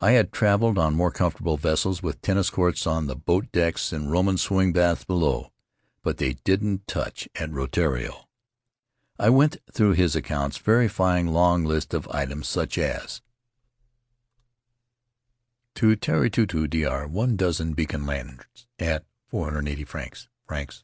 I 0.00 0.12
had 0.12 0.30
traveled 0.30 0.78
on 0.78 0.94
more 0.94 1.10
comfortable 1.10 1.56
vessels, 1.56 2.04
with 2.04 2.20
tennis 2.22 2.50
courts 2.50 2.86
on 2.86 3.08
the 3.08 3.16
boat 3.16 3.50
decks 3.50 3.92
and 3.92 4.12
Roman 4.12 4.38
swimming 4.38 4.72
baths 4.72 5.02
below— 5.04 5.50
but 6.04 6.18
they 6.18 6.34
didn't 6.44 6.86
touch 6.86 7.28
at 7.34 7.50
Rutiaro. 7.50 8.28
I 9.18 9.28
went 9.28 9.56
through 9.72 9.94
his 9.94 10.14
accounts, 10.14 10.56
verifying 10.56 11.26
long 11.26 11.64
lists 11.64 11.94
of 11.94 12.06
items, 12.12 12.46
such 12.46 12.78
as: 12.78 13.22
To 15.74 15.96
Terii 15.96 16.30
Tuahu, 16.30 16.70
Dr., 16.70 17.08
1 17.08 17.34
dozen 17.36 17.72
beacon 17.72 18.06
lanterns 18.06 18.68
at 18.78 19.04
480 19.30 19.84
frs 19.84 20.28
Frs. 20.48 20.80